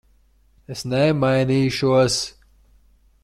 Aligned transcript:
Es 0.75 0.81
nemainīšos. 0.93 2.17